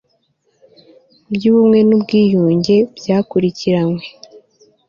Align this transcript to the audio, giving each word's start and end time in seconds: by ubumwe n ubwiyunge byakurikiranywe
by 1.33 1.43
ubumwe 1.51 1.79
n 1.87 1.91
ubwiyunge 1.97 2.75
byakurikiranywe 2.97 4.03